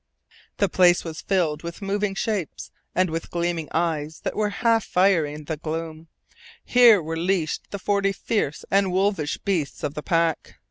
The 0.57 0.67
place 0.67 1.03
was 1.03 1.21
filled 1.21 1.61
with 1.61 1.79
moving 1.79 2.15
shapes 2.15 2.71
and 2.95 3.07
with 3.11 3.29
gleaming 3.29 3.67
eyes 3.71 4.21
that 4.21 4.35
were 4.35 4.49
half 4.49 4.83
fire 4.83 5.27
in 5.27 5.43
the 5.43 5.57
gloom. 5.57 6.07
Here 6.65 7.03
were 7.03 7.15
leashed 7.17 7.69
the 7.69 7.77
forty 7.77 8.11
fierce 8.11 8.65
and 8.71 8.91
wolfish 8.91 9.37
beasts 9.37 9.83
of 9.83 9.93
the 9.93 10.01
pack. 10.01 10.55